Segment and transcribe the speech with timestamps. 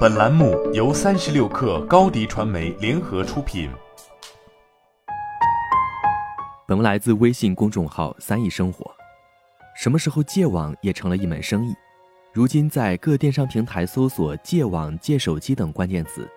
[0.00, 3.70] 本栏目由三十六氪高低传媒联合出品。
[6.66, 8.90] 本文来自微信公众号“三亿生活”。
[9.74, 11.74] 什么时候戒网也成了一门生意？
[12.32, 16.28] 如今在各电商平台搜索“戒网”“戒手机”等关键词，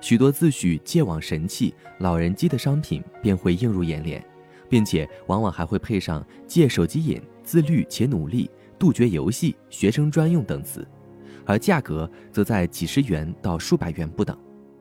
[0.00, 4.24] 许多自诩戒网神器、老人机的商品便会映入眼帘，
[4.68, 8.48] 并且往往还会配上“戒手机瘾”“自律且努力”。
[8.78, 10.84] 杜绝游戏、学生专用等词，
[11.44, 14.36] 而价格则在几十元到数百元不等。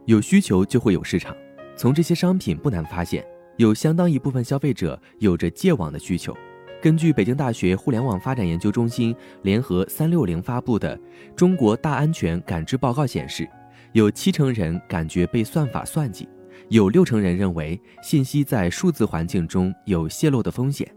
[0.05, 1.35] 有需求就会有市场，
[1.75, 3.25] 从这些商品不难发现，
[3.57, 6.35] 有相当一部分消费者有着戒网的需求。
[6.81, 10.97] 根据北京大学互联网发展研究中心联合三六零发布的
[11.35, 13.47] 《中国大安全感知报告》显示，
[13.93, 16.27] 有七成人感觉被算法算计，
[16.69, 20.91] 有六成人认为信息在数字环境中有泄露的风险。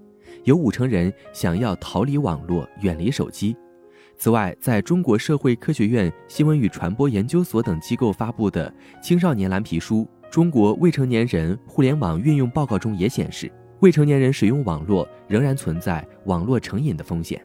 [0.45, 3.55] 有五成人想要逃离网络，远离手机。
[4.17, 8.71] 此外，在中国社会科学院新闻与传播研究所等机构发布的
[9.03, 17.45] 《青少年蓝皮书：中国未成年人互联网运用报告》中也显示，未成年人使用网络仍然存在网络成瘾的风险。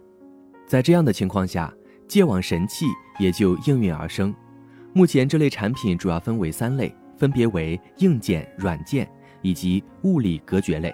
[0.67, 1.73] 在这样的情况下，
[2.07, 2.85] 戒网神器
[3.19, 4.33] 也就应运而生。
[4.93, 9.09] 目前，这类产品主要分为三类，分别为硬件、软件
[9.41, 10.93] 以及物理隔绝类。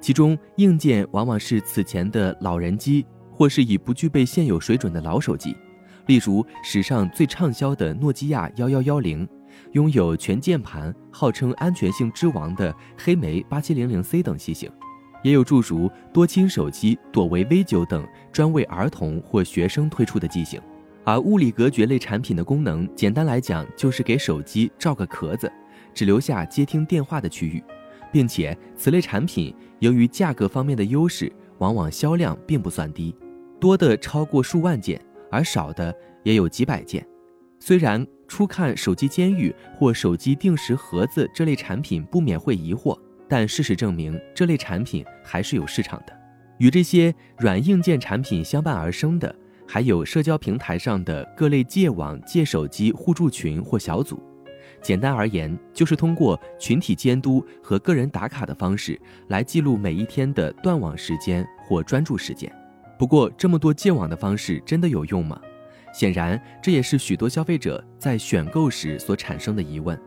[0.00, 5.56] 其中，硬件往往是此前的老人机，或是已不具备现有水准的老手机，
[6.06, 9.28] 例如史上最畅销的诺基亚幺幺幺零，
[9.72, 14.70] 拥有全键盘、号称安全性之王的黑莓八七零零 C 等机型，
[15.24, 20.60] 也有诸如多亲手机、朵唯 V 九等专为儿童或学生推出的机型。
[21.04, 25.52] 而物理隔绝类产品的功能，简单来讲就是给手机罩个壳子，
[25.92, 27.62] 只留下接听电话的区域。
[28.10, 33.12] 并且此类产品由于价格方面的优势，往往销量并不算低，
[33.64, 37.02] 多的超过数万件，而少的也有几百件。
[37.58, 42.94] 虽然初看手机监狱或手机定时盒子这类产品不免会疑惑，
[43.26, 46.12] 但事实证明这类产品还是有市场的。
[46.58, 49.34] 与这些软硬件产品相伴而生的，
[49.66, 54.22] 还有社交平台上的各类戒网、戒手机互助群或小组。
[54.82, 62.54] 简单而言，就是通过群体监督和个人打卡的方式来记录每一天的断网时间或专注时间。
[62.98, 65.40] 不过，这么多戒网的方式真的有用吗？
[65.92, 69.98] 显然，这也是许多消费者在选购时所产生的疑问。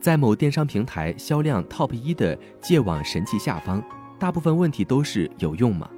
[0.00, 3.82] 在某电商平台销量 TOP 一的戒网神器下方，
[4.18, 5.88] 大部分问题都是有用吗？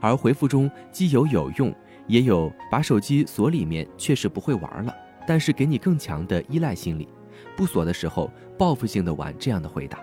[0.00, 1.74] 而回复中既有有用，
[2.06, 4.94] 也有把手机锁里面确实不会玩了，
[5.26, 7.08] 但是给你更强的依赖心理。
[7.56, 9.98] 不锁的时候，报复性的玩这样的回答。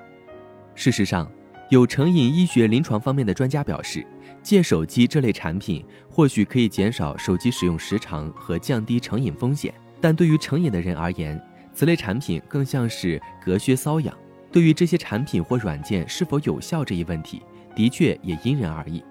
[0.75, 1.29] 事实上，
[1.69, 4.05] 有成瘾医学临床方面的专家表示，
[4.41, 11.41] 戒手机这类产品或许可以减少手机使用时长和降低成瘾风险，但对于成瘾的人而言，
[11.73, 14.15] 此类产品更像是隔靴搔痒。
[14.51, 17.41] 对于这些产品或软件是否有效这一问题，
[17.75, 19.03] 的确也因人而异。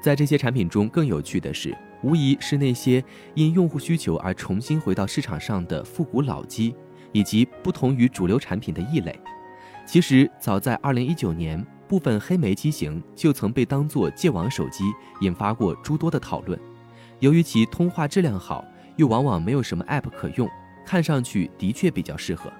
[0.00, 3.02] 在这些产品中，更有趣的是，无疑是那些
[3.34, 6.74] 因用户需求而重新回到市场上的复古老机。
[7.14, 9.14] 以及不同于主流产品的异类，
[9.84, 14.82] 其实早在2019年，部分黑莓机型就曾被当作戒网手机，
[15.20, 16.58] 引发过诸多的讨论。
[17.18, 18.64] 由于其通话质量好，
[18.96, 20.48] 又往往没有什么 App 可用，
[20.86, 22.50] 看上去的确比较适合。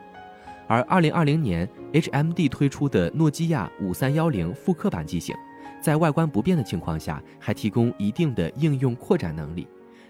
[0.68, 5.34] 而2020年，HMD 推出的诺基亚5310复刻版机型，
[5.80, 9.66] 在外观不变的情况下，还提供一定的应用扩展能力。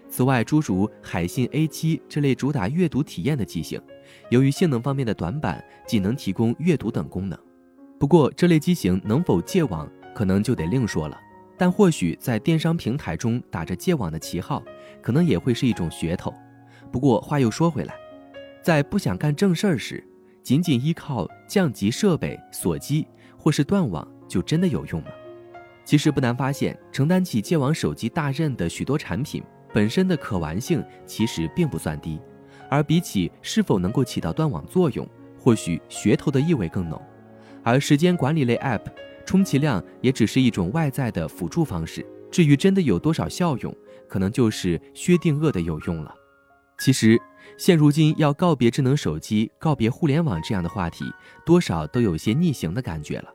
[0.09, 3.81] 此外，诸如海信 A7 这类主打阅读体验的机型，
[4.29, 7.39] 由于性能方面的短板，仅能提供阅读等功能。
[8.03, 11.17] 不过，这类机型能否戒网，可能就得另说了。
[11.57, 14.61] 但或许在电商平台中打着戒网的旗号，
[15.01, 16.33] 可能也会是一种噱头。
[16.91, 17.95] 不过话又说回来，
[18.61, 20.05] 在不想干正事儿时，
[20.43, 25.07] 仅仅依靠降级设备锁机或是断网，就真的有用吗？
[25.85, 29.41] 其实不难发现，承担起戒网手机大任的许多产品。
[29.73, 32.19] 本身的可玩性其实并不算低，
[32.69, 35.07] 而比起是否能够起到断网作用，
[35.39, 37.01] 或许噱头的意味更浓。
[37.63, 38.83] 而时间管理类 App，
[39.25, 42.05] 充其量也只是一种外在的辅助方式。
[42.31, 43.75] 至于真的有多少效用，
[44.07, 46.13] 可能就是薛定谔的有用了。
[46.79, 47.19] 其实，
[47.57, 51.05] 现如今要告别智能手机、告别互联网这样的话题，
[51.45, 53.29] 多少都有些逆行的感觉了。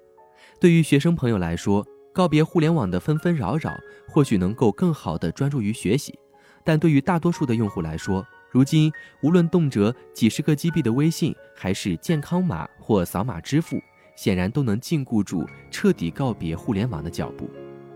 [0.61, 3.73] 对于学生朋友来说，告别互联网的纷纷扰扰，
[4.09, 6.19] 或许能够更好的专注于学习。
[6.65, 8.93] 但对于大多数的用户来说，如今
[9.23, 13.81] 无论动辄几十个 GB 的微信，还是健康码或扫码支付，
[14.19, 17.49] 显然都能禁锢住彻底告别互联网的脚步。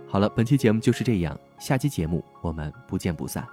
[0.06, 3.44] 好了，本期节目就是这样，下期节目我们不见不散。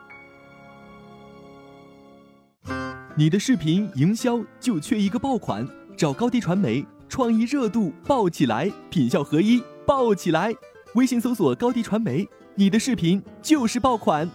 [3.15, 5.67] 你的视频营销就缺一个爆款，
[5.97, 10.53] 找高迪传媒，创意热度爆起来，品效合一爆起来。
[10.93, 14.29] 微信搜索高迪传媒，你的视频就是爆款。